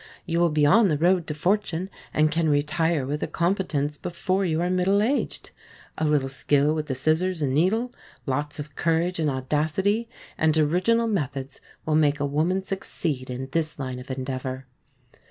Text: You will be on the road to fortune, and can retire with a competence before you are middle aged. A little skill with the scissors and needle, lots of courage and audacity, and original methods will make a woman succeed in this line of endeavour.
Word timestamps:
You 0.25 0.39
will 0.39 0.49
be 0.49 0.65
on 0.65 0.87
the 0.87 0.97
road 0.97 1.27
to 1.27 1.35
fortune, 1.35 1.91
and 2.11 2.31
can 2.31 2.49
retire 2.49 3.05
with 3.05 3.21
a 3.21 3.27
competence 3.27 3.99
before 3.99 4.43
you 4.43 4.59
are 4.63 4.69
middle 4.71 5.03
aged. 5.03 5.51
A 5.99 6.05
little 6.05 6.27
skill 6.27 6.73
with 6.73 6.87
the 6.87 6.95
scissors 6.95 7.43
and 7.43 7.53
needle, 7.53 7.93
lots 8.25 8.57
of 8.57 8.75
courage 8.75 9.19
and 9.19 9.29
audacity, 9.29 10.09
and 10.39 10.57
original 10.57 11.05
methods 11.05 11.61
will 11.85 11.93
make 11.93 12.19
a 12.19 12.25
woman 12.25 12.63
succeed 12.63 13.29
in 13.29 13.49
this 13.51 13.77
line 13.77 13.99
of 13.99 14.09
endeavour. 14.09 14.65